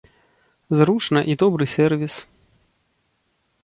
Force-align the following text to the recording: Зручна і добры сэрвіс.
Зручна 0.79 1.23
і 1.33 1.37
добры 1.43 1.65
сэрвіс. 1.77 2.13